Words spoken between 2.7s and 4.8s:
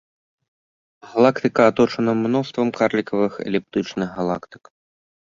карлікавых эліптычных галактык.